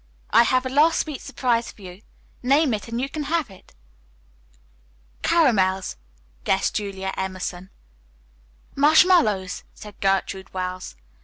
I 0.31 0.41
have 0.41 0.65
a 0.65 0.69
last 0.69 1.01
sweet 1.01 1.21
surprise 1.21 1.71
for 1.71 1.83
you. 1.83 2.01
Name 2.41 2.73
it 2.73 2.87
and 2.87 2.99
you 2.99 3.07
can 3.07 3.25
have 3.25 3.51
it." 3.51 3.75
"Caramels," 5.21 5.95
guessed 6.43 6.73
Julia 6.73 7.13
Emerson. 7.15 7.69
"Marshmallows," 8.75 9.63
said 9.75 9.99
Gertrude 10.01 10.51
Wells. 10.55 10.95